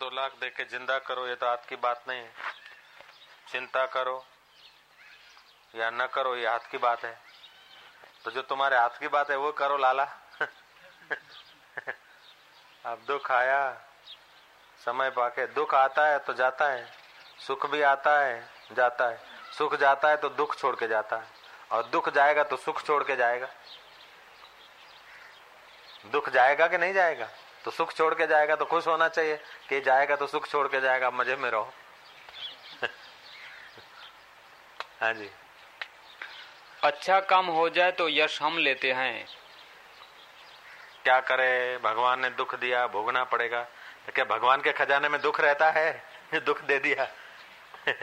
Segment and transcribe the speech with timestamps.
[0.00, 2.32] दो लाख दे के ज़िंदा करो, ये तो हाथ की बात नहीं है।
[3.48, 4.24] चिंता करो
[5.74, 7.20] या न करो, ये हाथ की बात है।
[8.24, 10.04] तो जो तुम्हारे हाथ की बात है, वो करो लाला।
[12.84, 13.60] अब दुख आया,
[14.84, 16.92] समय पाके, दुख आता है तो जाता है,
[17.38, 19.20] सुख भी आता है, जाता है।
[19.58, 21.26] सुख जाता है तो दुख छोड़ के जाता है,
[21.70, 23.48] और दुख जाएगा तो सुख छोड़ के जाएगा।
[26.06, 27.28] दुख जाएगा कि नहीं जाएगा?
[27.64, 29.36] तो सुख छोड़ के जाएगा तो खुश होना चाहिए
[29.68, 31.72] कि जाएगा तो सुख छोड़ के जाएगा मज़े में रहो।
[35.00, 35.30] हाँ जी।
[36.84, 39.26] अच्छा काम हो जाए तो यश हम लेते हैं।
[41.04, 41.78] क्या करे?
[41.78, 43.62] भगवान ने दुख दिया भोगना पड़ेगा।
[44.06, 46.02] तो क्या भगवान के खजाने में दुख रहता है?
[46.34, 47.04] दुख दे दिया।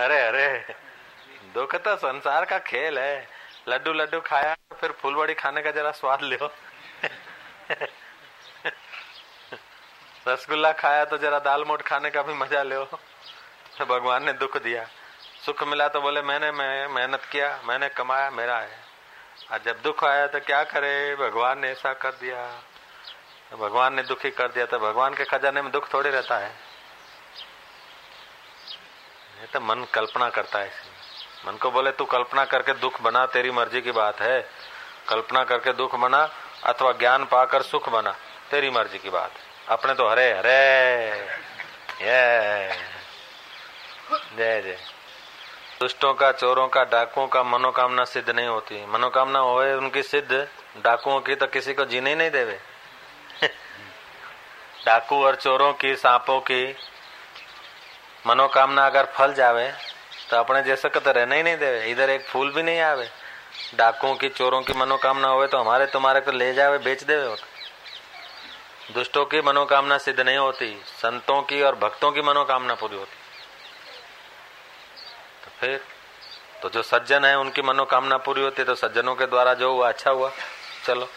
[0.00, 0.74] अरे अरे।
[1.54, 3.28] दुख तो संसार का खेल है।
[3.68, 6.50] लड्डू लड्डू खाया फिर फूलबड़ी खाने का जरा स्वाद लो।
[10.28, 12.84] रसगुल्ला खाया तो जरा दाल मोट खाने का भी मज़ा लो।
[13.78, 14.84] तो भगवान ने दुख दिया।
[15.46, 18.90] सुख मिला तो बोले, मैंने, मैं, मेहनत किया, मैंने कमाया, मेरा है।
[19.52, 21.16] और जब दुख आया तो क्या करे?
[21.16, 22.62] भगवान ने ऐसा कर दिया।
[23.50, 26.50] तो भगवान ने दुखी कर दिया तो भगवान के खजाने में दुख थोड़ी रहता है।
[29.40, 31.00] ये तो मन कल्पना करता है
[31.46, 34.50] मन को बोले, तू कल्पना करके दुख बना, तेरी मर्ज़ी की बात है।
[35.08, 36.30] कल्पना करके दुख बना,
[36.64, 38.16] अथवा ज्ञान पाकर सुख बना।
[38.50, 39.32] तेरी मर्ज़ी की बात।
[39.68, 41.10] अपने तो हरे हरे।
[42.02, 42.74] ये
[44.36, 44.78] जय जय
[45.80, 50.48] दुष्टों का, चोरों का, डाकुओं का मनोकामना सिद्ध नहीं होती। मनोकामना होए उनकी सिद्ध,
[50.84, 52.60] डाकुओं की तो किसी को जीने ही नहीं देवे।
[54.86, 56.76] डाकू और चोरों की, सांपों की
[58.26, 59.72] मनोकामना अगर फल जावे
[60.30, 63.08] तो अपने जैसे को तो रहना ही नहीं देवे। इधर एक फूल भी नहीं आवे।
[63.74, 67.49] डाकुओं की, चोरों की मनोकामना होवे तो हमारे तुम्हारे को ले जावे, बेच देवे। होता
[68.94, 73.16] दुष्टों की मनोकामना सिद्ध नहीं होती, संतों की और भक्तों की मनोकामना पूरी होती।
[75.44, 75.84] तो फिर
[76.62, 79.88] तो जो सज्जन है, उनकी मनोकामना पूरी होती है तो सज्जनों के द्वारा जो हुआ
[79.88, 80.32] अच्छा हुआ।
[80.86, 81.08] चलो।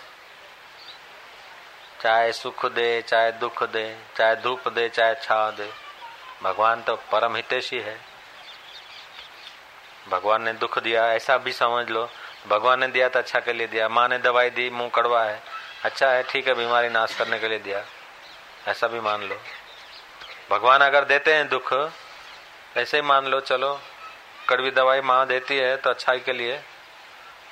[2.02, 5.72] चाहे सुख दे, चाहे दुख दे, चाहे धूप दे, चाहे छाव दे।
[6.44, 8.02] भगवान तो परम हितेशी है।
[10.10, 12.10] भगवान ने दुख दिया, ऐसा भी समझ लो।
[12.48, 15.44] भगवान ने दिया तो अच्छा के लिए दिया। माँ ने दवाई दी, मुँह कड़वा है।
[15.84, 17.86] अच्छा है, ठीक है, बीमारी नाश करने के लिए दिया।
[18.68, 19.38] ऐसा भी मान लो।
[20.52, 21.92] भगवान अगर देते हैं दुख,
[22.78, 23.82] ऐसे ही मान लो, चलो।
[24.50, 26.62] कड़वी दवाई माँ देती है तो अच्छाई के लिए।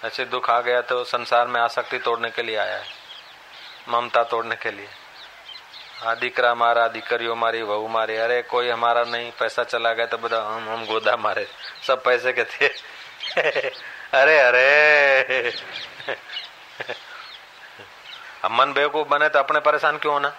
[0.05, 2.85] ऐसे दुख आ गया तो संसार में आसक्ति तोड़ने के लिए आया है।
[3.89, 4.87] ममता तोड़ने के लिए।
[5.99, 10.17] हाँ दीकरा मारा दीकरियों मारी, वहू मारी। अरे, कोई हमारा नहीं, पैसा चला गया तो
[10.17, 11.47] बता हम हम गोदा मारे।
[11.87, 12.67] सब पैसे के थे।
[14.13, 15.53] अरे अरे।
[18.43, 20.33] अब मन बेवकूफ़ बने तो अपने परेशान क्यों होना?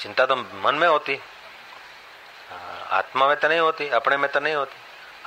[0.00, 1.20] चिंता तो मन में होती।
[2.90, 4.76] आत्मा में तो नहीं होती, अपने में तो नहीं होती।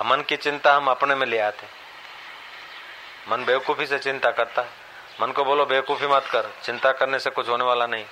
[0.05, 1.67] मन की चिंता हम अपने में ले आते
[3.29, 4.67] मन बेवकूफ़ी से चिंता करता है।
[5.22, 8.05] मन को बोलो, बेवकूफ़ी मत कर, चिंता करने से कुछ होने वाला नहीं।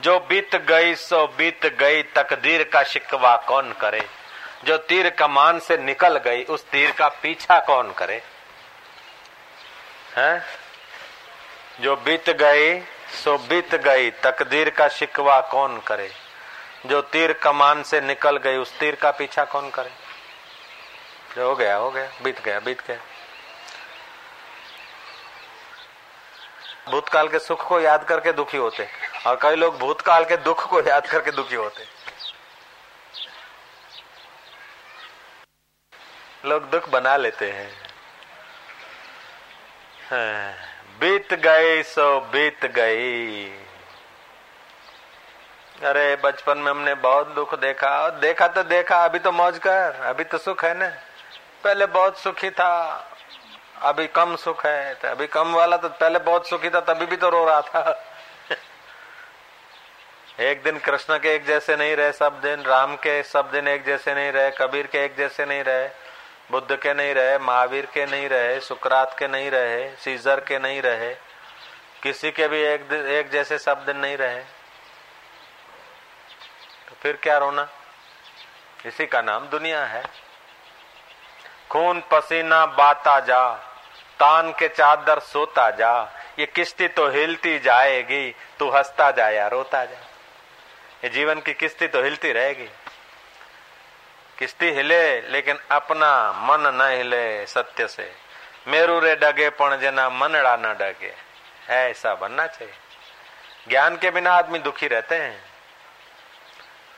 [0.00, 4.08] जो बीत गई, सो बीत गई, तकदीर का शिकवा कौन करे?
[4.64, 8.22] जो तीर कमान से निकल गई, उस तीर का पीछा कौन करे?
[10.16, 10.61] हैं?
[11.82, 12.80] जो बीत गई
[13.24, 16.12] सो बीत गई। तकदीर का शिकवा कौन करे?
[16.86, 19.90] जो तीर कमान से निकल गई उस तीर का पीछा कौन करे?
[21.36, 22.96] जो हो गया हो गया बीत गया बीत गया।
[26.90, 28.88] भूतकाल के सुख को याद करके दुखी होते।
[29.26, 31.84] और कई लोग भूतकाल के दुख को याद करके दुखी होते।
[36.44, 37.70] लोग दुख बना लेते हैं।
[40.10, 43.46] हाँ, बीत गई सो बीत गई।
[45.84, 50.00] अरे, बचपन में हमने बहुत दुख देखा। और देखा तो देखा, अभी तो मौज कर,
[50.02, 50.88] अभी तो सुख है ना।
[51.64, 52.72] पहले बहुत सुखी था,
[53.82, 57.16] अभी कम सुख है। तो अभी कम वाला तो पहले बहुत सुखी था, तभी भी
[57.16, 58.04] तो रो रहा था।
[60.40, 63.84] एक दिन कृष्ण के एक जैसे नहीं रहे, सब दिन राम के सब दिन एक
[63.84, 66.11] जैसे नहीं रहे, कबीर के एक जैसे नहीं रहे।
[66.52, 70.82] बुद्ध के नहीं रहे, महावीर के नहीं रहे, सुकरात के नहीं रहे, सीजर के नहीं
[70.82, 71.14] रहे,
[72.02, 74.40] किसी के भी एक एक जैसे सब दिन नहीं रहे।
[76.88, 77.68] तो फिर क्या रोना?
[78.86, 80.02] इसी का नाम दुनिया है।
[81.70, 83.54] खून पसीना बाता जा,
[84.20, 89.84] तान के चादर सोता जा, ये किश्ती तो हिलती जाएगी, तू हंसता जा या रोता
[89.84, 89.98] जा।
[91.04, 92.68] ये जीवन की किश्ती तो हिलती रहेगी।
[94.42, 98.14] किश्ती हिले, लेकिन अपना मन न हिले सत्य से।
[98.68, 101.16] मेरू रे डगे पण जना मनड़ा न डगे।
[101.68, 102.74] ऐसा बनना चाहिए।
[103.68, 105.44] ज्ञान के बिना आदमी दुखी रहते हैं।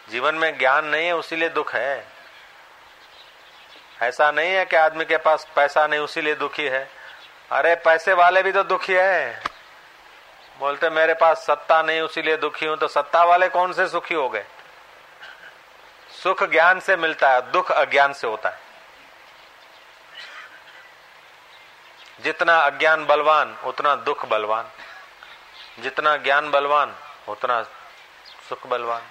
[0.09, 2.07] जीवन में ज्ञान नहीं है उसीलिए दुख है।
[4.03, 6.89] ऐसा नहीं है कि आदमी के पास पैसा नहीं उसीलिए दुखी है।
[7.53, 9.43] अरे, पैसे वाले भी तो दुखी है।
[10.59, 14.29] बोलते, मेरे पास सत्ता नहीं उसीलिए दुखी हूँ तो सत्ता वाले कौन से सुखी हो
[14.29, 14.45] गए?
[16.25, 18.61] सुख ज्ञान से मिलता है, दुख अज्ञान से होता है।
[22.21, 24.71] जितना अज्ञान बलवान, उतना दुख बलवान।
[25.83, 26.97] जितना ज्ञान बलवान,
[27.29, 27.63] उतना
[28.49, 29.03] सुख बलवान।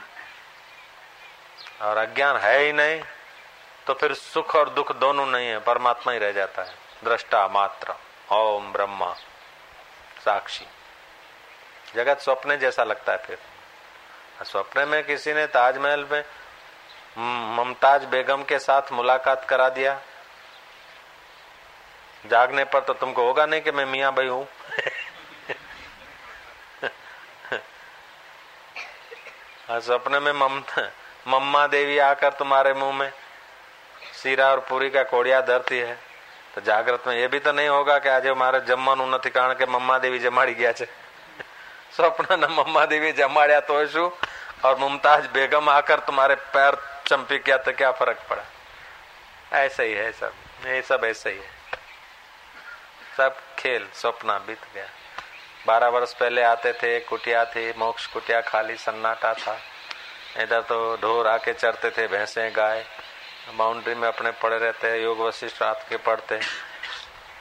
[1.81, 3.03] और अज्ञान है ही नहीं
[3.87, 7.95] तो फिर सुख और दुख दोनों नहीं है, परमात्मा ही रह जाता है। दृष्टा मात्र,
[8.35, 9.13] ओम ब्रह्मा,
[10.25, 10.65] साक्षी।
[11.95, 13.39] जगत स्वप्न जैसा लगता है फिर।
[14.43, 16.25] स्वप्न में किसी ने ताजमहल में
[17.18, 20.00] मुमताज बेगम के साथ मुलाकात करा दिया
[22.24, 24.44] जागने पर तो तुमको होगा नहीं कि मैं मियाँ भाई हूं
[29.80, 30.82] सपने में ममता
[31.28, 33.10] मम्मा देवी आकर तुम्हारे मुंह में
[34.22, 35.98] सीरा और पूरी का कोड़िया धरती है
[36.54, 39.66] तो जागृत में ये भी तो नहीं होगा कि आज મારે જમવાનું નથી કારણ કે
[39.66, 40.88] મમ્મા દેવી જમાડી ગયા છે
[41.90, 44.04] स्वप्न मम्मा देवी जमाड़िया तो शू
[44.64, 46.76] और मुमताज बेगम आकर तुम्हारे पैर
[47.07, 48.43] चंपी किया तो क्या फ़र्क पड़ा?
[49.59, 50.33] ऐसा ही है सब।
[50.65, 51.63] ये सब ऐसा ही है।
[53.17, 54.85] सब खेल सपना बीत गया।
[55.67, 59.59] बारह वर्ष पहले आते थे, कुटिया थी, मोक्ष कुटिया खाली सन्नाटा था।
[60.37, 62.85] इधर तो ढोर आके चरते थे, भैंसे गाय।
[63.55, 66.35] बाउंड्री में अपने पड़े रहते हैं योग वशिष्ठ रात के पढ़ते।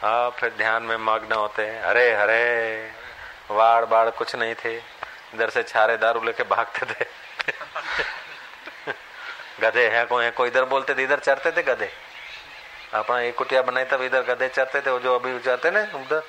[0.02, 2.92] हाँ फिर ध्यान में मग्न होते। हैं हरे हरे
[3.50, 4.76] वाड़ बाड़ कुछ नहीं थे।
[5.34, 7.21] इधर से छारे दारू लेके भागते थे।
[9.62, 11.92] गधे हैं, कोई है कोई इधर बोलते थे, इधर चढ़ते थे गधे।
[12.94, 16.22] अपना एक कुटिया बनाई, तब इधर गधे चढ़ते थे, वो जो अभी चढ़ते ना, उधर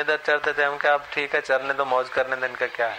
[0.00, 2.88] इधर चढ़ते थे, हम क्या अब ठीक है, चरने तो मौज करने देने का क्या
[2.88, 2.98] है?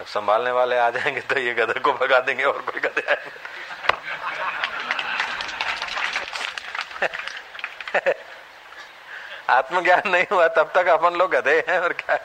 [0.00, 3.50] अब संभालने वाले आ जाएँगे तो ये गधे को भगा देंगे, और कोई गधे आएँगे।
[9.50, 12.16] आत्मज्ञान नहीं हुआ, तब तक अपन लोग गधे हैं, और क्या?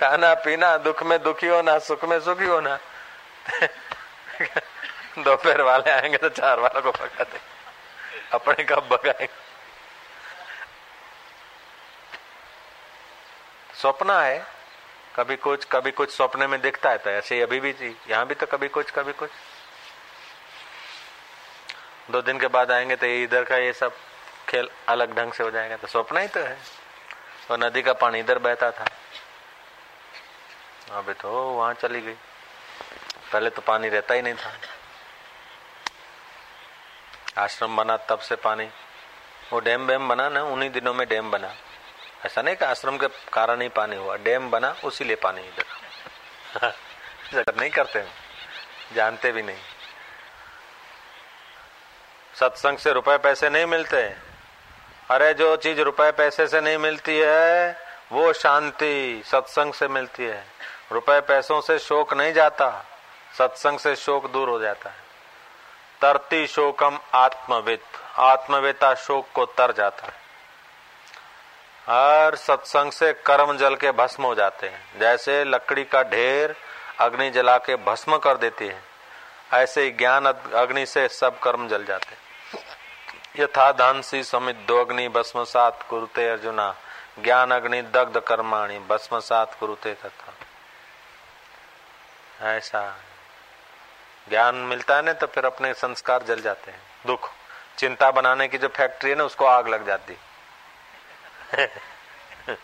[0.00, 2.78] खाना, पीना, दुख में दुखी होना, सुख में सुखी होना।
[5.22, 7.40] दोपहर वाले आएँगे तो चार वालों को भगा दे
[8.32, 9.28] अपने कब भगाएँगे।
[13.80, 14.46] स्वप्न है।
[15.16, 17.70] कभी कुछ कभी कुछ सपने में दिखता है तो ऐसे ही अभी भी
[18.10, 19.30] यहाँ भी तो कभी कुछ कभी कुछ।
[22.10, 23.96] दो दिन के बाद आएँगे तो ये इधर का ये सब
[24.48, 26.56] खेल अलग ढंग से हो जाएगा तो सपना ही तो है।
[27.48, 28.86] तो नदी का पानी इधर बहता था।
[30.90, 32.16] अभी तो वहाँ चली गई।
[33.32, 34.52] पहले तो पानी रहता ही नहीं था।
[37.38, 38.70] आश्रम बना, तब से पानी।
[39.52, 41.54] वो डैम वैम बना ना, उन्हीं दिनों में डैम बना।
[42.26, 45.64] ऐसा नहीं कि आश्रम के कारण ही पानी हुआ। डैम बना, उसी लिए पानी इधर
[47.32, 48.12] जगत नहीं करते हैं।
[48.94, 49.56] जानते भी नहीं।
[52.40, 54.02] सत्संग से रुपए पैसे नहीं मिलते।
[55.10, 57.76] अरे जो चीज़ रुपए पैसे से नहीं मिलती है,
[58.12, 60.46] वो शांति सत्संग से मिलती है।
[60.92, 62.84] रुपए पैसों से शोक नहीं जाता।
[63.38, 65.07] सत्संग से शोक दूर हो जाता है।
[66.00, 67.84] तरती शोकम आत्मवित
[68.16, 70.28] आत्मवेता शोक को तर जाता है।
[71.86, 76.56] हर सत्संग से कर्म जल के भस्म हो जाते हैं। जैसे लकड़ी का ढेर
[77.00, 78.82] अग्नि जला के भस्म कर देती है,
[79.52, 82.28] ऐसे ही ज्ञान अग्नि से सब कर्म जल जाते
[83.42, 86.74] यथा धानसी समित दो अग्नि, भस्म सात कुरुते अर्जुना।
[87.18, 90.32] ज्ञान अग्नि दग्ध कर्माणी, भस्म सात कुरुते तथा।
[92.48, 92.96] ऐसा।
[94.28, 97.30] ज्ञान मिलता है ना तो फिर अपने संस्कार जल जाते हैं। दुख।
[97.78, 100.18] चिंता बनाने की जो फैक्ट्री है ना, उसको आग लग जाती।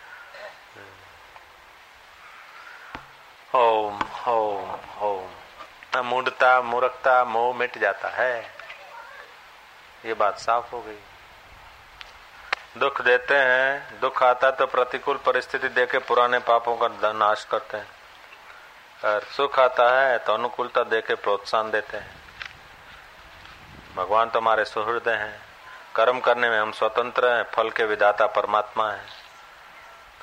[3.55, 5.31] ओम ओम ओम।
[6.01, 8.55] मूढ़ता, मूर्खता, मोह मिट जाता है।
[10.05, 10.99] ये बात साफ़ हो गई।
[12.77, 18.04] दुख देते हैं, दुख आता तो प्रतिकूल परिस्थिति देके पुराने पापों का नाश करते हैं।
[18.99, 22.23] और सुख आता है तो अनुकूलता देके प्रोत्साहन देते हैं।
[23.97, 25.41] भगवान तो हमारे सुहृदय हैं।
[25.97, 29.05] कर्म करने में हम स्वतंत्र हैं, फल के विदाता परमात्मा है।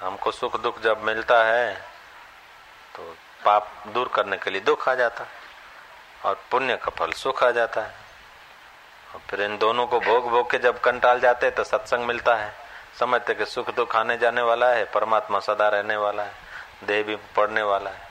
[0.02, 1.74] हमको सुख दुख जब मिलता है
[2.96, 5.30] तो पाप दूर करने के लिए दुख आ जाता है
[6.26, 7.96] और पुण्य का फल सुख आ जाता है।
[9.14, 12.54] और फिर इन दोनों को भोग भोग के जब कंटाल जाते तो सत्संग मिलता है।
[13.00, 16.34] समझते कि सुख दुख आने जाने वाला है, परमात्मा सदा रहने वाला है,
[16.84, 18.10] देह भी पड़ने वाला है।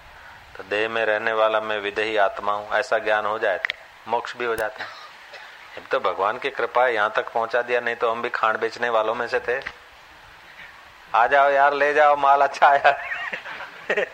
[0.61, 4.37] तो देह में रहने वाला मैं विदेही आत्मा हूँ, ऐसा ज्ञान हो जाए तो मोक्ष
[4.37, 4.91] भी हो जाता है।
[5.79, 8.89] अब तो भगवान की कृपा यहाँ तक पहुँचा दिया, नहीं तो हम भी खांड बेचने
[8.89, 9.61] वालों में से थे।
[11.15, 13.03] आ जाओ यार, ले जाओ, माल अच्छा आया।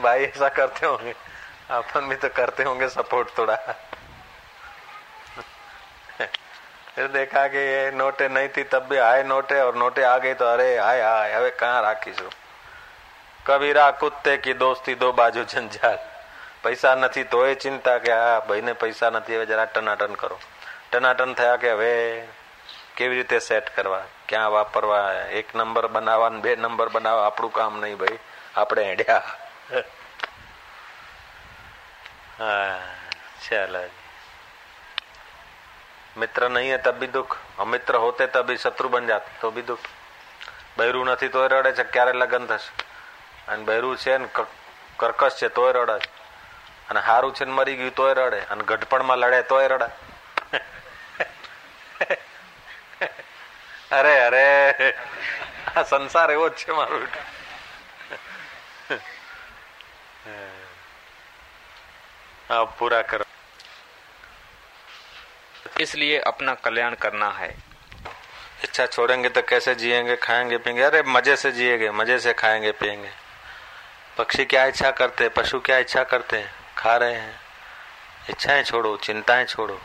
[0.00, 1.14] भाई, ऐसा करते होंगे।
[1.70, 3.56] अपन भी तो करते होंगे सपोर्ट थोड़ा।
[6.96, 10.34] फिर देखा कि ये नोटे नहीं थी, तब भी आए नोटे, और नोटे आ गई
[10.34, 12.30] तो अरे, आए आए, अबे कहाँ राखी सू?
[13.46, 15.98] કબીરા કુત્તે કી દોસ્તી દો બાજુ જંજાલ.
[16.62, 20.40] પૈસા નથી તો એ ચિંતા કે આ ભાઈને પૈસા નથી, હવે જરા ટનાટન કરો.
[20.92, 22.26] ટનાટન થયા કે હવે
[22.96, 24.02] કેવી રીતે સેટ કરવા?
[24.28, 25.12] ક્યાં વાપરવા?
[25.12, 27.26] એક નંબર બનાવવા બે નંબર બનાવવા?
[27.26, 28.18] આપણું કામ નહીં ભાઈ.
[28.56, 29.22] આપણે હેડ્યા.
[32.38, 32.78] હા,
[33.48, 33.78] ચાલો.
[36.16, 37.36] મિત્ર નહીં હે તબ ભી દુઃખ?
[37.58, 39.30] અમિત્ર હોતે તબી શત્રુ બન જાતે.
[39.40, 39.80] તો બી દુઃખ.
[40.78, 41.82] બૈરું નથી તો રડે છે.
[41.82, 42.91] ક્યારે લગ્ન થશે?
[43.47, 44.27] અને બૈરું છે ને
[44.99, 45.97] કર્કશ છે તોય રડે
[46.89, 49.87] અને હારું છે ને મરી ગયું તોય રડે અને ગઢપણમાં લડે તોય રડે
[53.91, 54.45] અરે અરે
[55.75, 57.07] આ સંસાર એવો જ છે મારું
[62.49, 63.25] હા પૂરા કરો
[65.77, 67.49] इसलिए अपना कल्याण करना है
[68.63, 73.11] इच्छा छोड़ेंगे तो कैसे जिएंगे खाएंगे पिएंगे अरे मजे से जिएंगे मजे से खाएंगे पिएंगे
[74.18, 75.34] पक्षी क्या इच्छा करते हैं?
[75.34, 76.74] पशु क्या इच्छा करते हैं?
[76.78, 77.40] खा रहे हैं।
[78.30, 79.80] इच्छाएँ छोड़ो, चिंताएँ छोड़ो।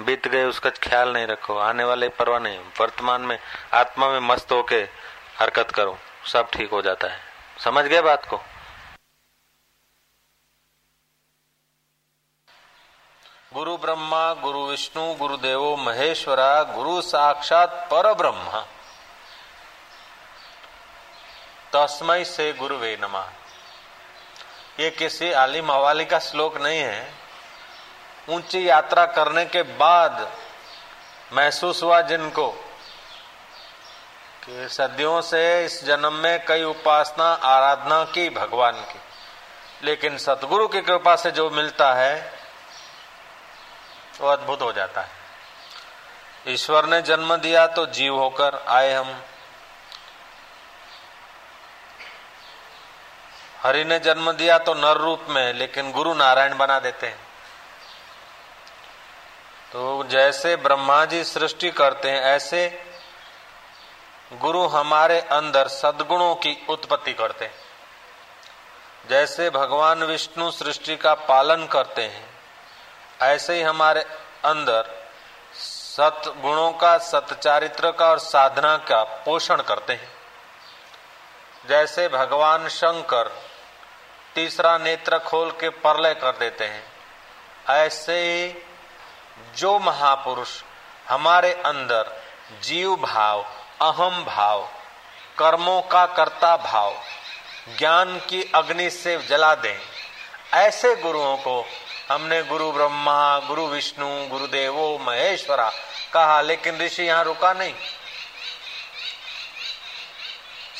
[0.00, 3.38] बीत गए, उसका ख्याल नहीं रखो। आने वाले परवाह नहीं। वर्तमान में,
[3.74, 4.88] आत्मा में मस्त होके
[5.38, 5.98] हरकत करो।
[6.32, 7.20] सब ठीक हो जाता है।
[7.64, 8.36] समझ गए बात को?
[13.54, 18.66] गुरु ब्रह्मा, गुरु विष्णु, गुरुदेवो, महेश्वरा, गुरु साक्षात पर ब्रह्मा
[21.74, 23.30] तस्मय से गुरुवे नमा।
[24.80, 27.14] ये किसी आलिम हवाली का श्लोक नहीं है।
[28.28, 30.36] ऊँची यात्रा करने के बाद
[31.32, 32.48] महसूस हुआ जिनको
[34.44, 39.00] कि सदियों से इस जन्म में कई उपासना, आराधना की भगवान की।
[39.84, 42.32] लेकिन सतगुरु की कृपा से जो मिलता है,
[44.20, 45.10] वो अद्भुत हो जाता है।
[46.48, 49.22] ईश्वर ने जन्म दिया तो जीव होकर आए हम।
[53.62, 57.20] हरि ने जन्म दिया तो नर रूप में, लेकिन गुरु नारायण बना देते हैं।
[59.72, 62.84] तो जैसे ब्रह्मा जी सृष्टि करते हैं, ऐसे
[64.32, 67.54] गुरु हमारे अंदर सद्गुणों की उत्पत्ति करते हैं।
[69.10, 72.26] जैसे भगवान विष्णु सृष्टि का पालन करते हैं,
[73.22, 74.00] ऐसे ही हमारे
[74.44, 74.90] अंदर
[75.54, 80.10] सत गुणों का, सतचारित्र का और साधना का पोषण करते हैं।
[81.68, 83.30] जैसे भगवान शंकर
[84.34, 86.84] तीसरा नेत्र खोल के परलय कर देते हैं।
[87.68, 88.20] ऐसे
[89.56, 90.62] जो महापुरुष
[91.08, 92.12] हमारे अंदर
[92.62, 93.44] जीव भाव,
[93.82, 94.68] अहम भाव,
[95.38, 96.94] कर्मों का कर्ता भाव,
[97.78, 99.78] ज्ञान की अग्नि से जला दें,
[100.54, 101.64] ऐसे गुरुओं को
[102.10, 105.70] हमने गुरु ब्रह्मा, गुरु विष्णु, गुरुदेवो, महेश्वरा
[106.12, 107.74] कहा, लेकिन ऋषि यहाँ रुका नहीं।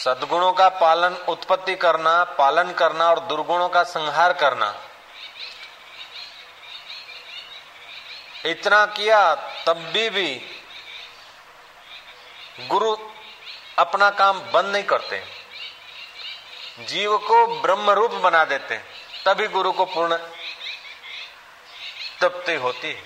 [0.04, 4.74] सदगुणों का पालन उत्पत्ति करना, पालन करना और दुर्गुणों का संहार करना।
[8.46, 10.40] इतना किया, तब भी भी
[12.60, 12.96] गुरु
[13.78, 15.22] अपना काम बंद नहीं करते।
[16.80, 18.84] जीव को ब्रह्म रूप बना देते हैं,
[19.24, 20.16] तभी गुरु को पूर्ण
[22.20, 23.02] तृप्ति होती है।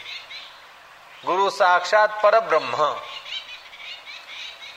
[1.25, 2.75] गुरु साक्षात पर ब्रह्म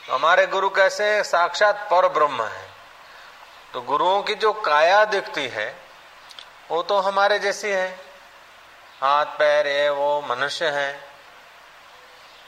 [0.08, 2.68] हमारे गुरु कैसे साक्षात पर ब्रह्म है।
[3.74, 5.74] तो गुरुओं की जो काया दिखती है,
[6.70, 7.88] वो तो हमारे जैसी है।
[9.00, 10.92] हाथ, पैर है वो मनुष्य है।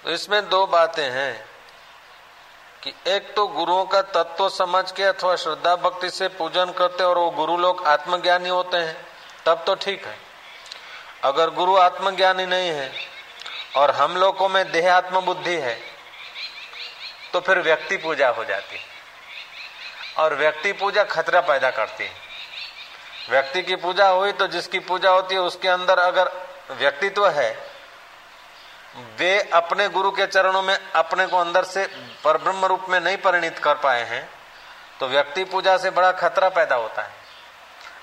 [0.04, 1.44] तो इसमें दो बातें हैं
[2.82, 7.18] कि एक तो गुरुओं का तत्व समझ के अथवा श्रद्धा भक्ति से पूजन करते और
[7.18, 8.96] वो गुरु लोग आत्मज्ञानी होते हैं,
[9.46, 10.16] तब तो ठीक है।
[11.24, 12.92] अगर गुरु आत्मज्ञानी नहीं है
[13.76, 15.78] और हम लोगों में देह आत्म बुद्धि है
[17.32, 18.90] तो फिर व्यक्ति पूजा हो जाती है।
[20.18, 22.14] और व्यक्ति पूजा खतरा पैदा करती है।
[23.30, 26.30] व्यक्ति की पूजा हुई तो जिसकी पूजा होती है, उसके अंदर अगर
[26.70, 27.50] व्यक्तित्व है,
[29.18, 31.84] वे अपने गुरु के चरणों में अपने को अंदर से
[32.24, 34.28] परब्रह्म रूप में नहीं परिणित कर पाए हैं
[35.00, 37.20] तो व्यक्ति पूजा से बड़ा खतरा पैदा होता है।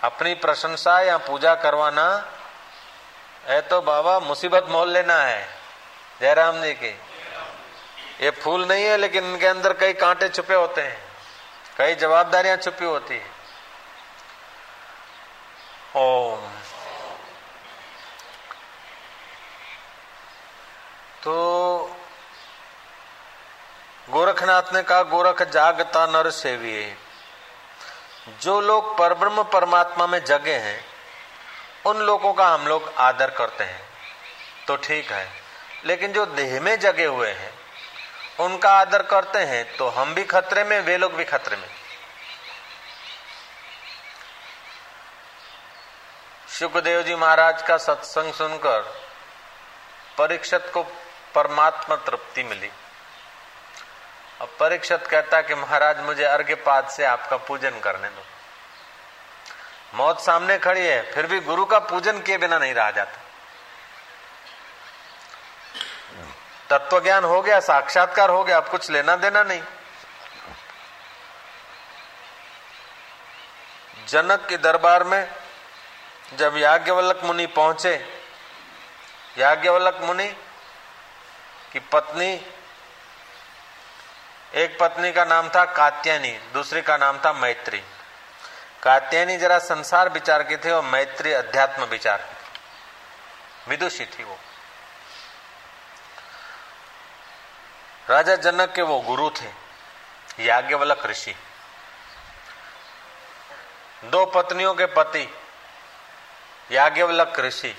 [0.03, 2.05] अपनी प्रशंसा या पूजा करवाना
[3.45, 5.47] है तो बाबा, मुसीबत मोल लेना है,
[6.21, 6.91] जयराम जी की।
[8.21, 11.01] ये फूल नहीं है, लेकिन इनके अंदर कई कांटे छुपे होते हैं।
[11.77, 13.39] कई जवाबदारियाँ छुपी होती है।
[15.95, 16.51] ओम।
[21.23, 21.95] तो
[24.09, 26.95] गोरखनाथ ने कहा, गोरख जागता नर सेविये
[28.41, 30.85] जो लोग परब्रह्म परमात्मा में जगे हैं,
[31.85, 33.81] उन लोगों का हम लोग आदर करते हैं।
[34.67, 35.29] तो ठीक है,
[35.85, 37.58] लेकिन जो देह में जगे हुए हैं
[38.39, 41.67] उनका आदर करते हैं तो हम भी खतरे में, वे लोग भी खतरे में।
[46.49, 48.81] सुखदेव जी महाराज का सत्संग सुनकर
[50.17, 50.83] परीक्षत को
[51.35, 52.69] परमात्मा तृप्ति मिली।
[54.41, 58.23] अब परीक्षत कहता कि महाराज, मुझे अर्घ्य पाद से आपका पूजन करने दो।
[59.93, 63.21] मौत सामने खड़ी है, फिर भी गुरु का पूजन किए बिना नहीं रहा जाता।
[66.69, 69.61] तत्व ज्ञान हो गया, साक्षात्कार हो गया, अब कुछ लेना देना नहीं।
[74.07, 75.31] जनक के दरबार में
[76.33, 77.95] जब याज्ञवल्लक मुनि पहुँचे,
[79.37, 80.27] याज्ञवल्लक मुनि
[81.73, 82.29] की पत्नी,
[84.55, 87.83] एक पत्नी का नाम था कात्यानी दूसरी का नाम था मैत्री।
[88.83, 92.25] कात्यानी जरा संसार विचार की थी और मैत्री अध्यात्म विचार
[93.67, 94.39] विदुषी थी वो।
[98.09, 99.49] राजा जनक के वो गुरु थे
[100.43, 101.35] याज्ञवल्क ऋषि।
[104.05, 105.27] दो पत्नियों के पति
[106.71, 107.75] याज्ञवल्क ऋषि।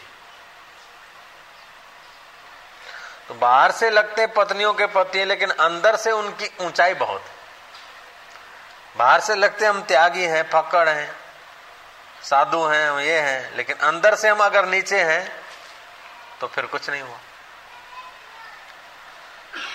[3.28, 7.24] तो बाहर से लगते पत्नियों के पति लेकिन अंदर से उनकी ऊंचाई बहुत
[8.96, 11.10] बाहर से लगते हम त्यागी हैं फकड़ हैं,
[12.24, 15.30] साधु हैं ये हैं, लेकिन अंदर से हम अगर नीचे हैं
[16.40, 17.18] तो फिर कुछ नहीं हुआ।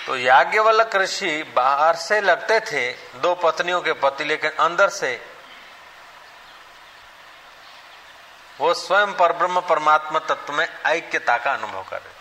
[0.06, 5.26] तो याज्ञवल्क ऋषि बाहर से लगते थे, दो पत्नियों के पति, लेकिन अंदर से
[8.60, 12.14] वो स्वयं परब्रह्म परमात्मा तत्व में ऐक्यता का अनुभव कर रहे थे।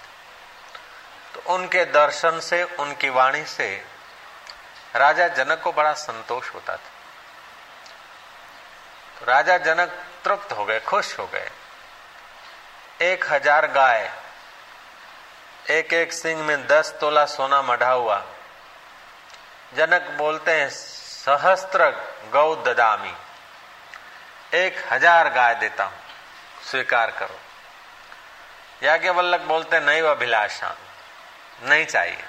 [1.33, 3.85] तो उनके दर्शन से, उनकी वाणी से
[4.95, 6.91] राजा जनक को बड़ा संतोष होता था।
[9.19, 9.89] तो राजा जनक
[10.23, 11.49] तृप्त हो गए, खुश हो गए।
[13.01, 14.11] एक हज़ार गाय
[15.65, 18.17] एक एक सिंह में दस तोला सोना मढ़ा हुआ।
[19.75, 21.89] जनक बोलते हैं, सहस्त्र
[22.31, 23.13] गौ ददामी,
[24.53, 25.93] एक हज़ार गाय देता हूँ,
[26.69, 27.39] स्वीकार करो।
[28.83, 30.75] याज्ञवल्लक बोलते नहीं वह अभिलाषा,
[31.63, 32.23] नहीं चाहिए।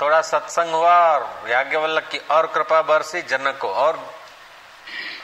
[0.00, 3.98] थोड़ा सत्संग हुआ और याज्ञवल्लक की और कृपा बरसी, जनक को और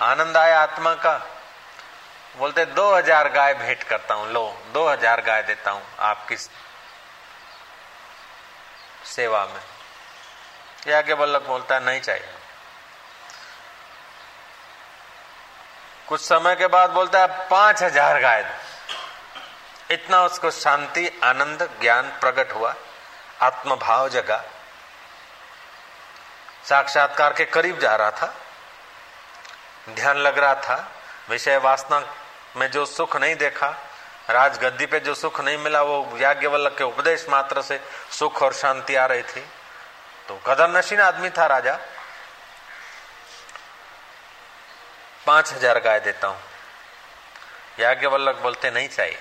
[0.03, 1.16] आनंद आया आत्मा का।
[2.38, 6.37] बोलते, दो हज़ार गाय भेंट करता हूँ, लो, दो हज़ार गाय देता हूँ आपकी
[9.20, 9.62] सेवा में।
[10.87, 12.28] याज्ञवल्लक बोलता है, नहीं चाहिए।
[16.09, 18.44] कुछ समय के बाद बोलता है, पाँच हज़ार गाय
[19.90, 22.74] इतना उसको शांति, आनंद, ज्ञान प्रकट हुआ।
[23.42, 24.42] आत्मभाव जगा।
[26.64, 28.35] साक्षात्कार के करीब जा रहा था।
[29.90, 30.76] ध्यान लग रहा था।
[31.30, 32.00] विषय वासना
[32.56, 33.68] में जो सुख नहीं देखा
[34.31, 37.81] राजगद्दी पे जो सुख नहीं मिला, वो याज्ञवल्लभ के उपदेश मात्र से
[38.19, 39.40] सुख और शांति आ रही थी।
[40.29, 41.79] तो कदर नशीन आदमी था राजा।
[45.27, 46.38] पाँच हज़ार गाय देता हूँ।
[47.81, 49.19] याज्ञवल्लभ बोलते, नहीं चाहिए।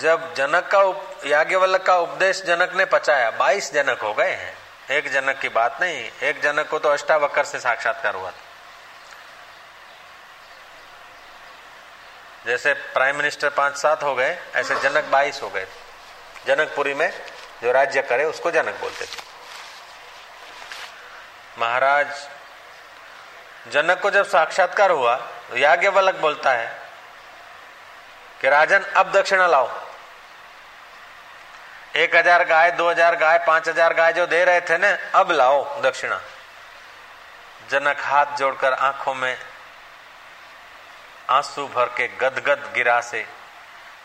[0.00, 0.80] जब जनक का
[1.28, 4.56] याज्ञवल्लभ का उपदेश जनक ने पचाया, बाईस जनक हो गए हैं।
[4.90, 8.45] एक जनक की बात नहीं, एक जनक को तो अष्टावक्र से साक्षात्कार हुआ था।
[12.46, 15.66] जैसे प्राइम मिनिस्टर पाँच सात हो गए, ऐसे जनक बाईस हो गए।
[16.46, 17.10] जनकपुरी में
[17.62, 19.24] जो राज्य करे, उसको जनक बोलते थे।
[21.58, 22.06] महाराज,
[23.68, 25.16] जनक को जब साक्षात्कार हुआ
[25.50, 26.66] तो याज्ञवल्लभ बोलता है
[28.40, 29.70] कि, राजन, अब दक्षिणा लाओ।
[31.96, 35.30] एक हज़ार गाय, दो हज़ार गाय, पाँच हज़ार गाय जो दे रहे थे ना, अब
[35.30, 36.20] लाओ दक्षिणा।
[37.70, 39.36] जनक हाथ जोड़कर आँखों में
[41.30, 43.24] आँसू भर के गदगद गिरा से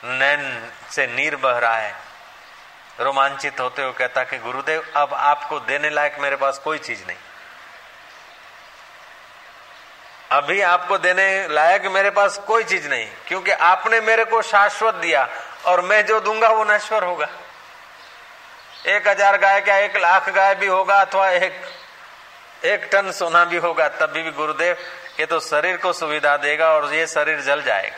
[0.04, 1.94] नैन से नीर बह रहा है।
[3.00, 7.18] रोमांचित होते हुए कहता कि, गुरुदेव, अब आपको देने लायक मेरे पास कोई चीज़ नहीं।
[10.32, 15.28] अभी आपको देने लायक मेरे पास कोई चीज़ नहीं, क्योंकि आपने मेरे को शाश्वत दिया
[15.66, 17.28] और मैं जो दूँगा वो नश्वर होगा।
[18.88, 21.62] एक हज़ार गाय क्या एक लाख गाय भी होगा अथवा एक
[22.64, 24.78] एक टन सोना भी होगा तभी भी गुरुदेव
[25.20, 27.98] ये तो शरीर को सुविधा देगा और ये शरीर जल जाएगा।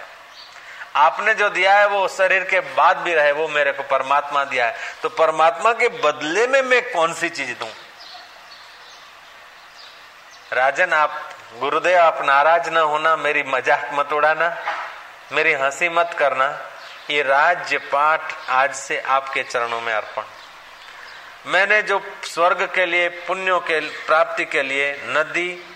[0.96, 4.66] आपने जो दिया है, वो शरीर के बाद भी रहे, वो मेरे को परमात्मा दिया
[4.66, 7.66] है। तो परमात्मा के बदले में मैं कौन सी चीज़ दू?
[10.54, 14.58] राजन, आप गुरुदेव, आप नाराज़ न होना, मेरी मज़ाक मत उड़ाना,
[15.32, 16.60] मेरी हँसी मत करना।
[17.10, 20.24] ये राज्य पाठ आज से आपके चरणों में अर्पण।
[21.46, 25.73] मैंने जो स्वर्ग के लिए, पुण्यों के, प्राप्ति के लिए नदी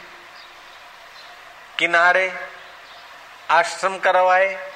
[1.80, 2.34] किनारे,
[3.50, 4.70] आश्रम करवाए,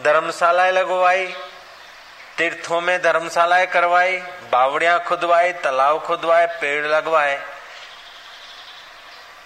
[0.00, 1.26] धर्मशालाएँ लगवाई,
[2.38, 4.18] तीर्थों में धर्मशालाएँ करवाई,
[4.52, 7.42] बावड़ियाँ खुदवाई तालाब खुदवाए, पेड़ लगवाए,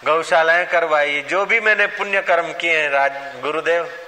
[0.05, 3.12] गौशालाएँ करवाई, जो भी मैंने पुण्य कर्म किए हैं, राज,
[3.43, 3.99] गुरुदेव,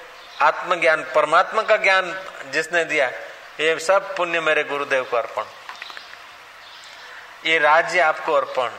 [0.43, 3.07] आत्मज्ञान, परमात्मा का ज्ञान जिसने दिया,
[3.61, 5.45] ये सब पुण्य मेरे गुरुदेव को अर्पण।
[7.47, 8.71] ये राज्य आपको अर्पण।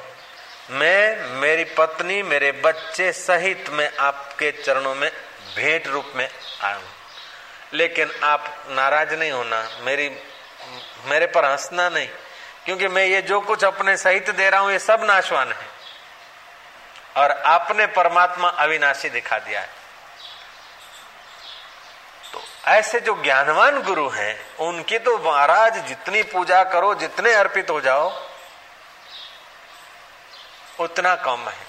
[0.72, 5.12] मैं, मेरी पत्नी, मेरे बच्चे सहित मैं आपके चरणों में
[5.56, 6.30] भेंट रूप में
[6.62, 6.80] आया
[7.74, 10.10] लेकिन आप नाराज़ नहीं होना, मेरी,
[11.06, 12.08] मेरे पर हंसना नहीं,
[12.66, 15.68] क्योंकि मैं ये जो कुछ अपने सहित दे रहा हूँ, ये सब नाशवान है।
[17.18, 19.70] और आपने परमात्मा अविनाशी दिखा दिया है।
[22.34, 27.82] तो ऐसे जो ज्ञानवान गुरु हैं, उनकी तो महाराज जितनी पूजा करो, जितने अर्पित हो
[27.82, 28.33] जाओ
[30.80, 31.66] उतना कम है।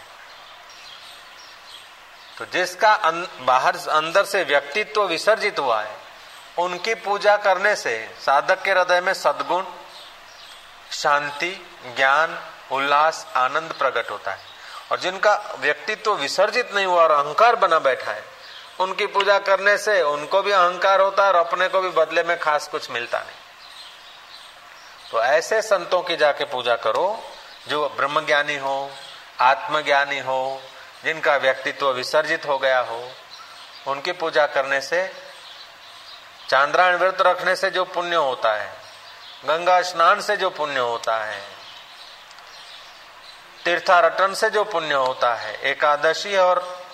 [2.38, 5.97] तो जिसका अं, बाहर अंदर से व्यक्तित्व विसर्जित हुआ है
[6.59, 9.64] उनकी पूजा करने से साधक के हृदय में सदगुण
[10.93, 11.51] शांति
[11.97, 12.38] ज्ञान
[12.73, 14.38] उल्लास आनंद प्रकट होता है।
[14.93, 18.25] और जिनका व्यक्तित्व विसर्जित नहीं हुआ और अहंकार बना बैठा है
[18.81, 22.38] उनकी पूजा करने से उनको भी अहंकार होता है और अपने को भी बदले में
[22.38, 27.07] खास कुछ मिलता नहीं। तो ऐसे संतों की जाके पूजा करो
[27.68, 28.90] जो ब्रह्मज्ञानी हो,
[29.40, 30.62] आत्मज्ञानी हो,
[31.05, 33.11] जिनका व्यक्तित्व विसर्जित हो गया हो,
[33.87, 35.12] उनकी पूजा करने से,
[36.48, 38.72] चांद्रायण व्रत रखने से जो पुण्य होता है,
[39.44, 41.40] गंगा स्नान से जो पुण्य होता है,
[43.64, 46.85] तीर्थारटन से जो पुण्य होता है, एकादशी और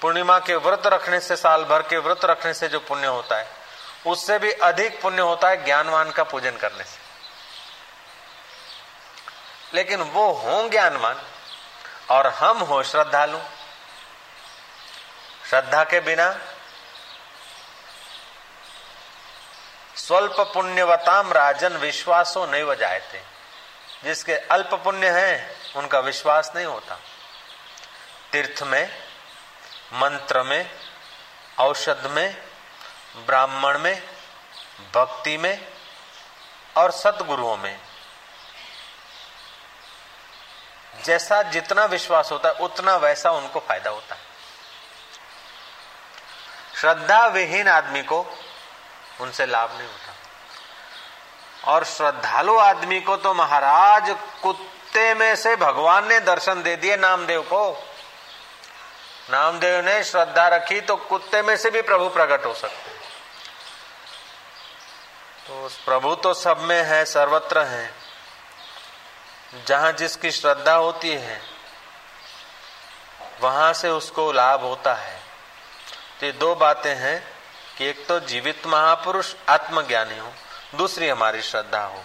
[0.00, 3.46] पूर्णिमा के व्रत रखने से, साल भर के व्रत रखने से जो पुण्य होता है,
[4.06, 7.03] उससे भी अधिक पुण्य होता है ज्ञानवान का पूजन करने से।
[9.74, 11.22] लेकिन वो हो ज्ञानवान
[12.10, 13.38] और हम हो श्रद्धालु।
[15.50, 16.40] श्रद्धा के बिना
[19.96, 23.34] स्वल्प पुण्यवताम राजन विश्वासो नहीं बजाए थे
[24.04, 26.98] जिसके अल्प पुण्य है, उनका विश्वास नहीं होता।
[28.32, 29.02] तीर्थ में,
[29.92, 30.70] मंत्र में,
[31.58, 32.42] औषध में,
[33.16, 34.02] ब्राह्मण में,
[34.94, 35.68] भक्ति में,
[36.76, 37.80] और सदगुरुओं में।
[41.04, 44.20] जैसा जितना विश्वास होता है, उतना वैसा उनको फ़ायदा होता है।
[46.80, 48.20] श्रद्धा विहीन आदमी को
[49.20, 54.10] उनसे लाभ नहीं होता। और श्रद्धालु आदमी को तो महाराज
[54.42, 57.70] कुत्ते में से भगवान ने दर्शन दे दिए नामदेव को।
[59.30, 62.92] नामदेव ने श्रद्धा रखी तो कुत्ते में से भी प्रभु प्रकट हो सकते
[65.46, 68.03] तो प्रभु तो सब में है, सर्वत्र है।
[69.66, 71.40] जहाँ जिसकी श्रद्धा होती है,
[73.40, 75.18] वहाँ से उसको लाभ होता है।
[76.20, 77.22] तो ये दो बातें हैं
[77.78, 80.32] कि एक तो जीवित महापुरुष आत्मज्ञानी हो,
[80.74, 82.02] दूसरी हमारी श्रद्धा हो।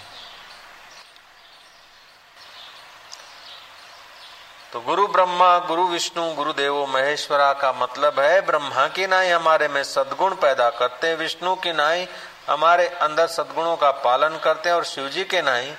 [4.74, 9.68] तो गुरु ब्रह्मा, गुरु विष्णु, गुरु देवो, महेश्वरा का मतलब है, ब्रह्मा की नाई हमारे
[9.68, 12.08] में सदगुण पैदा करते हैं, विष्णु की नाई
[12.48, 15.76] हमारे अंदर सदगुणों का पालन करते हैं और शिव जी के नाई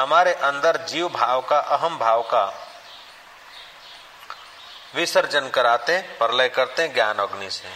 [0.00, 2.44] हमारे अंदर जीव भाव का, अहम भाव का
[4.94, 7.68] विसर्जन कराते, प्रलय करते ज्ञान अग्नि से।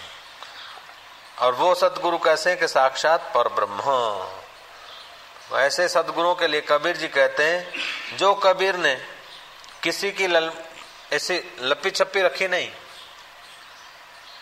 [1.38, 3.82] और वो सदगुरु कैसे हैं कि साक्षात पर ब्रह्म
[5.56, 8.94] ऐसे सदगुरुओं के लिए कबीर जी कहते हैं, जो कबीर ने
[9.82, 10.50] किसी की लल,
[11.12, 12.68] ऐसी लपी छप्पी रखी नहीं।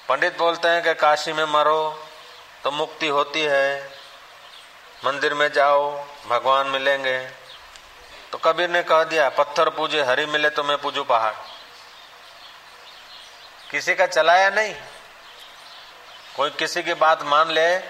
[0.09, 2.07] पंडित बोलते हैं कि काशी में मरो
[2.65, 3.91] तो मुक्ति होती है,
[5.05, 7.42] मंदिर में जाओ, भगवान मिलेंगे।
[8.33, 11.35] तो कबीर ने कह दिया, पत्थर पूजे, हरी मिले तो मैं पूजू पहाड़।
[13.71, 14.75] किसी का चलाया नहीं।
[16.37, 17.83] कोई किसी की बात मान ले,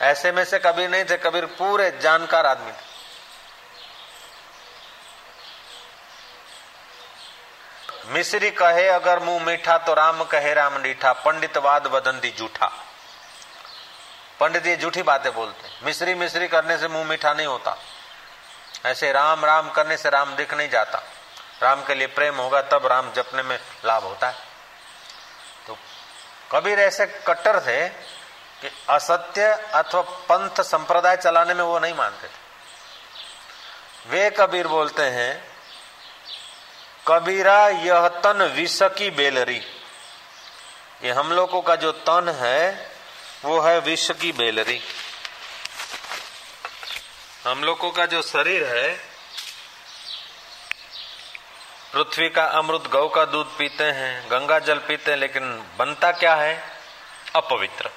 [0.00, 2.92] ऐसे में से कबीर नहीं थे, कबीर पूरे जानकार आदमी थे।
[8.06, 12.72] मिश्री कहे, अगर मुँह मीठा तो राम कहे, राम मीठा पंडितवाद वदंती जूठा।
[14.40, 17.76] पंडित ये झूठी बातें बोलते मिश्री मिश्री करने से मुँह मीठा नहीं होता।
[18.86, 21.02] ऐसे राम राम करने से राम दिख नहीं जाता।
[21.62, 24.34] राम के लिए प्रेम होगा, तब राम जपने में लाभ होता है।
[25.66, 25.78] तो
[26.52, 29.42] कबीर ऐसे कट्टर थे कि असत्य
[29.74, 32.42] अथवा पंथ संप्रदाय चलाने में वो नहीं मानते थे।
[34.08, 35.54] वे कबीर बोलते हैं,
[37.08, 39.62] कबीरा, यह तन विष की बेलरी।
[41.04, 42.90] ये हम लोगों का जो तन है,
[43.44, 44.80] वो है विष की बेलरी।
[47.46, 49.00] हम लोगों का जो शरीर है,
[51.92, 56.34] पृथ्वी का अमृत, गौ का दूध पीते हैं, गंगा जल पीते हैं, लेकिन बनता क्या
[56.34, 56.62] है?
[57.36, 57.90] अपवित्र।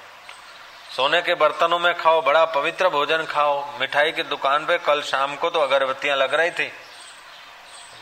[0.96, 5.36] सोने के बर्तनों में खाओ, बड़ा पवित्र भोजन खाओ। मिठाई की दुकान पे कल शाम
[5.36, 6.72] को तो अगरबत्तियाँ लग रही थी।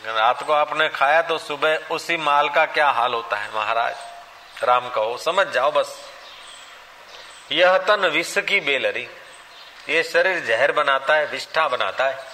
[0.05, 3.95] रात को आपने खाया तो सुबह उसी माल का क्या हाल होता है, महाराज?
[4.63, 6.09] राम कहो, समझ जाओ बस।
[7.51, 9.09] यह तन विष की बेलरी।
[9.89, 12.25] ये शरीर जहर बनाता है, विष्ठा बनाता है।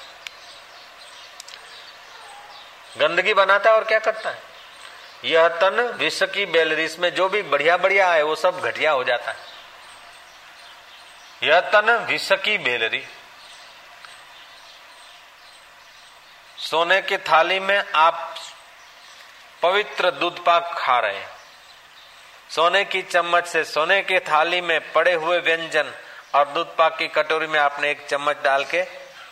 [2.97, 4.37] गंदगी बनाता है और क्या करता है?
[5.25, 9.03] यह तन विष की बेलरी इसमें जो भी बढ़िया बढ़िया है वो सब घटिया हो
[9.03, 9.37] जाता है।
[11.43, 13.07] यह तन विष की बेलरी।
[16.57, 18.35] सोने की थाली में आप
[19.61, 21.29] पवित्र दूध पाक खा रहे हैं।
[22.49, 25.93] सोने की चम्मच से सोने के थाली में पड़े हुए व्यंजन
[26.33, 28.81] और दूध पाक की कटोरी में आपने एक चम्मच डाल के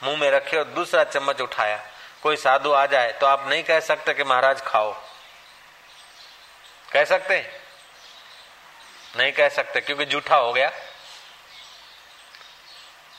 [0.04, 1.80] मुँह में रखे और दूसरा चम्मच उठाया।
[2.24, 4.94] कोई साधु आ जाए तो आप नहीं कह सकते कि महाराज खाओ।
[6.92, 7.40] कह सकते
[9.18, 10.70] नहीं कह सकते, क्योंकि जूठा हो गया।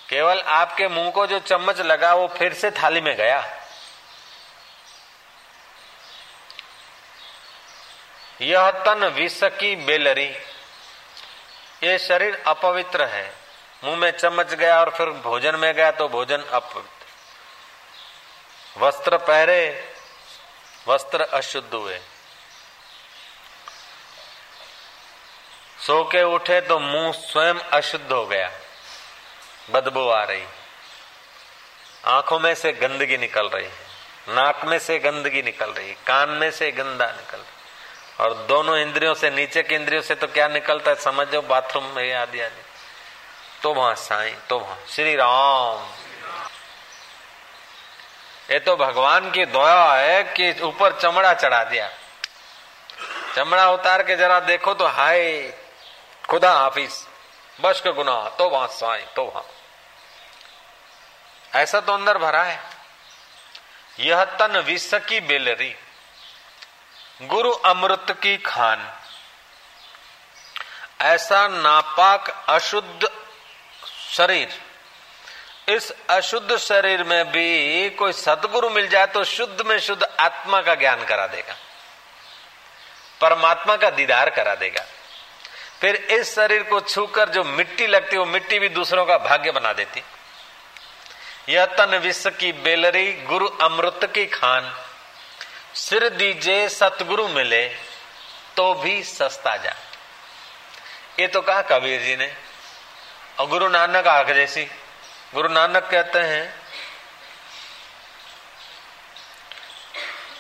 [0.08, 3.38] केवल आपके मुँह को जो चम्मच लगा, वो फिर से थाली में गया।
[8.40, 10.28] यह तन विष की बेलरी।
[11.82, 13.32] ये शरीर अपवित्र है।
[13.84, 17.02] मुँह में चम्मच गया और फिर भोजन में गया तो भोजन अपवित्र
[18.78, 19.94] वस्त्र पहरे,
[20.88, 22.00] वस्त्र अशुद्ध हुए।
[25.86, 28.50] सो के उठे तो मुँह स्वयं अशुद्ध हो गया।
[29.70, 30.46] बदबू आ रही।
[32.04, 33.68] आँखों में से गंदगी निकल रही।
[34.28, 37.52] नाक में से गंदगी निकल रही। कान में से गंदा निकल रही।
[38.24, 40.96] और दोनों इंद्रियों से, नीचे के इंद्रियों से तो क्या निकलता है?
[40.96, 42.61] समझो, बाथरूम में आदि आदि।
[43.62, 45.86] तो वहाँ साई तो वहाँ श्री राम
[48.50, 51.88] ये तो भगवान की दया है कि ऊपर चमड़ा चढ़ा दिया।
[53.36, 55.42] चमड़ा उतार के जरा देखो तो हाय,
[56.28, 57.06] खुदा हाफिज,
[57.60, 59.44] बश के गुना तो वहाँ साई तो वहाँ।
[61.52, 62.58] ऐसा तो अंदर भरा है।
[64.00, 65.74] यह तन विष की बेलरी,
[67.22, 68.92] गुरु अमृत की खान।
[71.02, 73.10] ऐसा नापाक अशुद्ध
[74.12, 74.60] शरीर।
[75.68, 80.74] इस अशुद्ध शरीर में भी कोई सदगुरु मिल जाए तो शुद्ध में शुद्ध आत्मा का
[80.74, 81.56] ज्ञान करा देगा।
[83.20, 84.84] परमात्मा का दीदार करा देगा।
[85.80, 89.72] फिर इस शरीर को छूकर जो मिट्टी लगती वो मिट्टी भी दूसरों का भाग्य बना
[89.72, 90.02] देती।
[91.48, 94.74] यह तन विश्व की बेलरी, गुरु अमृत की खान।
[95.74, 97.68] सिर दीजे सतगुरु मिले
[98.56, 99.74] तो भी सस्ता जा।
[101.20, 102.34] ये तो कहा कबीर जी ने।
[103.38, 104.64] और गुरु नानक आग जैसी।
[105.34, 106.62] गुरु नानक कहते हैं,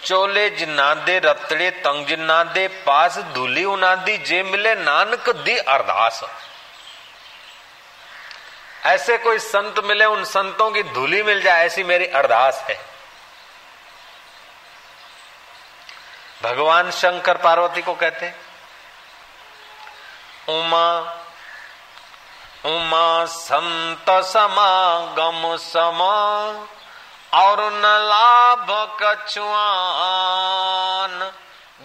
[0.04, 6.22] चोले जिन्नादे रतड़े तंग जिन्नादे पास धूली उनादी, जे मिले नानक दी अरदास।
[8.84, 12.78] ऐसे कोई संत मिले, उन संतों की धूली मिल जाए, ऐसी मेरी अरदास है।
[16.42, 18.32] भगवान शंकर पार्वती को कहते
[20.48, 21.18] उमा
[22.66, 26.48] उमा संत समागम समा
[27.34, 31.32] और न लाभ कछुआन।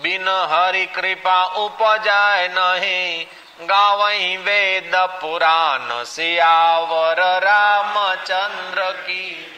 [0.03, 3.25] बिन हरि कृपा उपजाय नहीं
[3.61, 9.53] गावही वेद पुराण सियावर रामचंद्र की।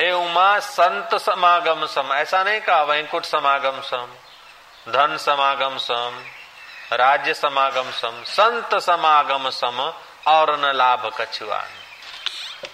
[0.00, 4.06] हे उमा संत समागम सम, ऐसा नहीं कहा, वैंकुट समागम सम,
[4.88, 6.24] धन समागम सम।
[6.92, 9.92] राज्य समागम सम, संत समागम सम,
[10.26, 11.68] और न लाभ कछुआन।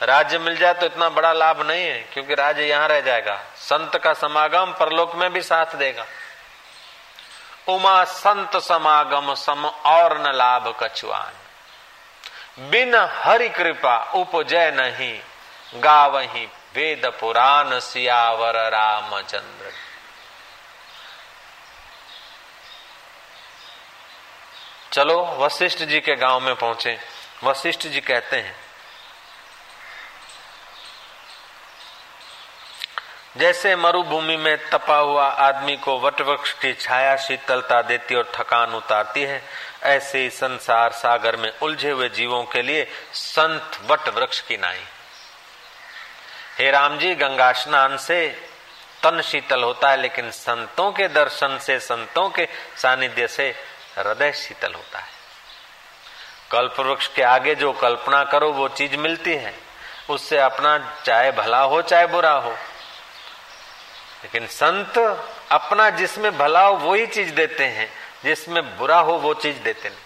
[0.03, 3.97] राज्य मिल जाए तो इतना बड़ा लाभ नहीं है, क्योंकि राज्य यहाँ रह जाएगा। संत
[3.97, 6.05] का समागम परलोक में भी साथ देगा।
[7.69, 11.33] उमा संत समागम सम, और न लाभ कछुआन।
[12.71, 15.21] बिन हरि कृपा उपजय नहीं,
[15.75, 16.45] गावही
[16.75, 19.73] वेद पुराण सियावर रामचंद्र।
[24.93, 26.99] चलो, वशिष्ठ जी के गाँव में पहुँचे।
[27.45, 28.55] वशिष्ठ जी कहते हैं,
[33.37, 39.23] जैसे मरुभूमि में तपा हुआ आदमी को वटवृक्ष की छाया शीतलता देती और थकान उतारती
[39.23, 39.43] है,
[39.85, 44.85] ऐसे ही संसार सागर में उलझे हुए जीवों के लिए संत वट वृक्ष की नाई।
[46.59, 48.27] हे राम जी, गंगा स्नान से
[49.03, 53.55] तन शीतल होता है, लेकिन संतों के दर्शन से, संतों के सानिध्य से
[53.99, 55.09] हृदय शीतल होता है।
[56.53, 59.59] कल्प वृक्ष के आगे जो कल्पना करो, वो चीज़ मिलती है।
[60.11, 62.51] उससे अपना चाहे भला हो, चाहे बुरा हो।
[64.23, 64.99] लेकिन संत
[65.53, 67.93] अपना जिसमें भला हो, वही चीज़ देते हैं।
[68.25, 69.99] जिसमें बुरा हो, वो चीज़ देते नहीं।